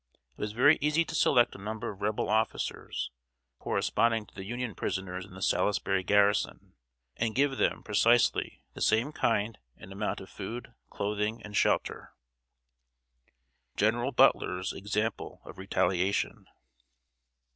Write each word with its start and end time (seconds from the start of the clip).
It 0.35 0.41
was 0.41 0.53
very 0.53 0.79
easy 0.81 1.05
to 1.05 1.13
select 1.13 1.53
a 1.53 1.59
number 1.59 1.91
of 1.91 2.01
Rebel 2.01 2.27
officers, 2.27 3.11
corresponding 3.59 4.25
to 4.25 4.33
the 4.33 4.43
Union 4.45 4.73
prisoners 4.73 5.25
in 5.25 5.35
the 5.35 5.43
Salisbury 5.43 6.01
garrison, 6.03 6.73
and 7.17 7.35
give 7.35 7.59
them 7.59 7.83
precisely 7.83 8.63
the 8.73 8.81
same 8.81 9.11
kind 9.11 9.59
and 9.77 9.91
amount 9.91 10.19
of 10.19 10.27
food, 10.31 10.73
clothing, 10.89 11.43
and 11.43 11.55
shelter. 11.55 12.15
[Sidenote: 13.75 13.77
GENERAL 13.77 14.11
BUTLER'S 14.13 14.73
EXAMPLE 14.73 15.43
OF 15.45 15.59
RETALIATION. 15.59 16.47